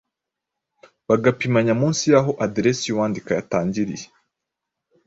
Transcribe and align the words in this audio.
bagapimanya 1.09 1.73
munsi 1.81 2.03
y’aho 2.11 2.31
aderesi 2.45 2.83
y’uwandika 2.87 3.29
yatangiriye, 3.37 4.07